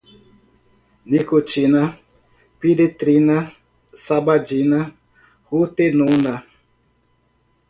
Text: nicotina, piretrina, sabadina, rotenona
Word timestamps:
nicotina, 1.09 1.81
piretrina, 2.59 3.37
sabadina, 4.03 4.79
rotenona 5.49 6.33